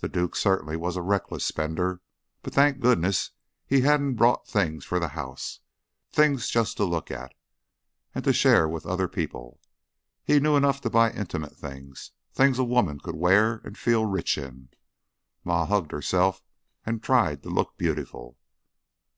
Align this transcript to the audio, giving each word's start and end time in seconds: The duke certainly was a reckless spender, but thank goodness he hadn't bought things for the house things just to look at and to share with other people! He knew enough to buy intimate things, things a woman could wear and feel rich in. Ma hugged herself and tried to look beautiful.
The 0.00 0.10
duke 0.10 0.36
certainly 0.36 0.76
was 0.76 0.94
a 0.94 1.00
reckless 1.00 1.42
spender, 1.42 2.02
but 2.42 2.52
thank 2.52 2.80
goodness 2.80 3.30
he 3.66 3.80
hadn't 3.80 4.16
bought 4.16 4.46
things 4.46 4.84
for 4.84 4.98
the 5.00 5.08
house 5.16 5.60
things 6.10 6.50
just 6.50 6.76
to 6.76 6.84
look 6.84 7.10
at 7.10 7.32
and 8.14 8.22
to 8.24 8.34
share 8.34 8.68
with 8.68 8.84
other 8.84 9.08
people! 9.08 9.58
He 10.22 10.38
knew 10.38 10.54
enough 10.54 10.82
to 10.82 10.90
buy 10.90 11.12
intimate 11.12 11.56
things, 11.56 12.10
things 12.34 12.58
a 12.58 12.64
woman 12.64 13.00
could 13.00 13.16
wear 13.16 13.62
and 13.64 13.78
feel 13.78 14.04
rich 14.04 14.36
in. 14.36 14.68
Ma 15.44 15.64
hugged 15.64 15.92
herself 15.92 16.42
and 16.84 17.02
tried 17.02 17.42
to 17.42 17.48
look 17.48 17.78
beautiful. 17.78 18.36